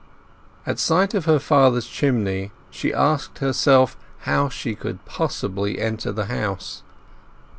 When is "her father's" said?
1.25-1.85